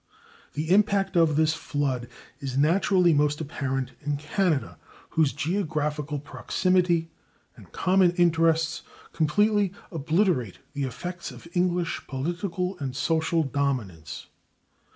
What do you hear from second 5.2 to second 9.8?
geographical proximity and common interests completely